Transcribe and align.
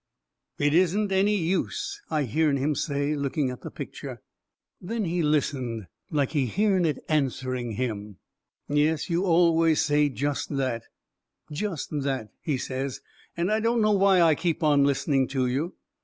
"It 0.57 0.73
isn't 0.73 1.11
any 1.11 1.35
use," 1.35 2.01
I 2.09 2.23
hearn 2.25 2.57
him 2.57 2.73
say, 2.73 3.15
looking 3.15 3.51
at 3.51 3.61
the 3.61 3.69
picture. 3.69 4.19
Then 4.81 5.05
he 5.05 5.21
listened 5.21 5.85
like 6.09 6.31
he 6.31 6.47
hearn 6.47 6.85
it 6.85 7.05
answering 7.07 7.73
him. 7.73 8.17
"Yes, 8.67 9.11
you 9.11 9.25
always 9.25 9.79
say 9.79 10.09
just 10.09 10.57
that 10.57 10.85
just 11.51 11.89
that," 12.01 12.29
he 12.41 12.57
says. 12.57 13.01
"And 13.37 13.51
I 13.51 13.59
don't 13.59 13.79
know 13.79 13.91
why 13.91 14.23
I 14.23 14.33
keep 14.33 14.63
on 14.63 14.85
listening 14.85 15.27
to 15.27 15.45
you." 15.45 15.75